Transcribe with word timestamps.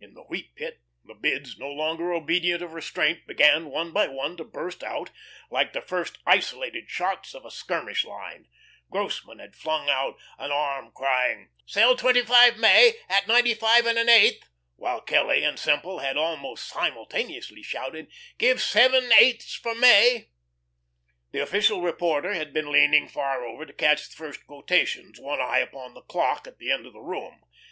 In 0.00 0.14
the 0.14 0.24
Wheat 0.24 0.56
Pit 0.56 0.82
the 1.04 1.14
bids, 1.14 1.58
no 1.60 1.68
longer 1.70 2.12
obedient 2.12 2.60
of 2.60 2.72
restraint, 2.72 3.24
began 3.24 3.66
one 3.70 3.92
by 3.92 4.08
one 4.08 4.36
to 4.38 4.42
burst 4.42 4.82
out, 4.82 5.10
like 5.48 5.72
the 5.72 5.80
first 5.80 6.18
isolated 6.26 6.90
shots 6.90 7.34
of 7.36 7.44
a 7.44 7.52
skirmish 7.52 8.04
line. 8.04 8.48
Grossmann 8.90 9.38
had 9.38 9.54
flung 9.54 9.88
out 9.88 10.18
an 10.38 10.50
arm 10.50 10.90
crying: 10.90 11.50
"'Sell 11.66 11.94
twenty 11.94 12.22
five 12.22 12.56
May 12.56 12.94
at 13.08 13.28
ninety 13.28 13.54
five 13.54 13.86
and 13.86 13.96
an 13.96 14.08
eighth," 14.08 14.50
while 14.74 15.00
Kelly 15.00 15.44
and 15.44 15.56
Semple 15.56 16.00
had 16.00 16.16
almost 16.16 16.66
simultaneously 16.68 17.62
shouted, 17.62 18.10
"'Give 18.38 18.60
seven 18.60 19.12
eighths 19.20 19.54
for 19.54 19.76
May!" 19.76 20.30
The 21.30 21.38
official 21.42 21.80
reporter 21.80 22.34
had 22.34 22.52
been 22.52 22.72
leaning 22.72 23.06
far 23.06 23.44
over 23.44 23.64
to 23.66 23.72
catch 23.72 24.08
the 24.08 24.16
first 24.16 24.48
quotations, 24.48 25.20
one 25.20 25.40
eye 25.40 25.60
upon 25.60 25.94
the 25.94 26.02
clock 26.02 26.48
at 26.48 26.58
the 26.58 26.72
end 26.72 26.86
of 26.86 26.92
the 26.92 26.98
room. 27.02 27.42